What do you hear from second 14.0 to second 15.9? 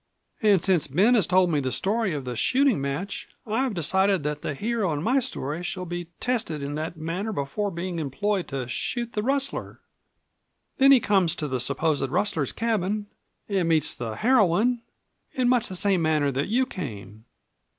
heroine, in much the